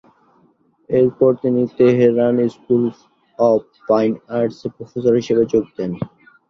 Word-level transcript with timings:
এরপর 0.89 1.31
তিনি 1.43 1.61
Tehran 1.77 2.35
school 2.55 2.83
of 3.39 3.61
fine 3.87 4.11
আর্টসে 4.37 4.67
প্রফেসর 4.75 5.13
হিসেবে 5.21 5.43
যোগ 5.51 5.65
দেন। 5.77 5.91